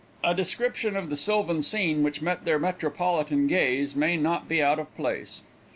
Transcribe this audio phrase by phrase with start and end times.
[0.23, 4.79] A description of the sylvan scene which met their metropolitan gaze may not be out
[4.79, 5.43] of place.